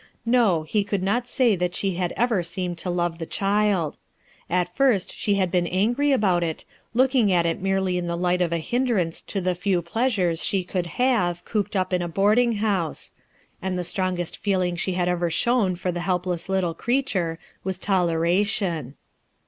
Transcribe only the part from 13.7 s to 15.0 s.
the strong est feeling she